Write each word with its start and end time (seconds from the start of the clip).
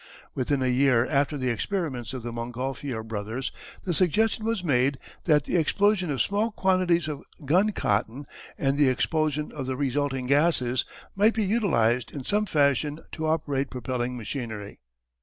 Within 0.33 0.63
a 0.63 0.67
year 0.67 1.05
after 1.05 1.37
the 1.37 1.51
experiments 1.51 2.11
of 2.11 2.23
the 2.23 2.31
Montgolfier 2.31 3.03
brothers, 3.03 3.51
the 3.83 3.93
suggestion 3.93 4.45
was 4.45 4.63
made 4.63 4.97
that 5.25 5.43
the 5.43 5.57
explosion 5.57 6.09
of 6.09 6.23
small 6.23 6.49
quantities 6.49 7.07
of 7.07 7.23
gun 7.45 7.71
cotton 7.71 8.25
and 8.57 8.79
the 8.79 8.89
expulsion 8.89 9.51
of 9.51 9.67
the 9.67 9.77
resulting 9.77 10.25
gases 10.25 10.85
might 11.15 11.35
be 11.35 11.45
utilized 11.45 12.09
in 12.09 12.23
some 12.23 12.47
fashion 12.47 12.99
to 13.11 13.27
operate 13.27 13.69
propelling 13.69 14.17
machinery. 14.17 14.79